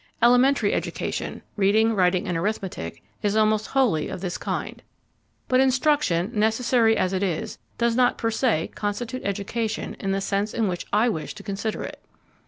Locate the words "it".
7.13-7.21, 11.83-12.01